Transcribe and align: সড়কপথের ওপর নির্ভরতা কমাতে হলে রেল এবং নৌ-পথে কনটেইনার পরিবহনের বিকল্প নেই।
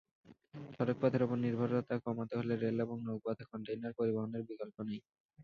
সড়কপথের 0.75 1.21
ওপর 1.25 1.37
নির্ভরতা 1.39 1.95
কমাতে 2.05 2.33
হলে 2.39 2.53
রেল 2.55 2.77
এবং 2.85 2.97
নৌ-পথে 3.01 3.43
কনটেইনার 3.49 3.97
পরিবহনের 3.99 4.43
বিকল্প 4.49 4.77
নেই। 4.87 4.99